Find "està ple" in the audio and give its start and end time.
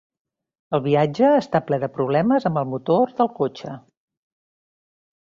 1.41-1.79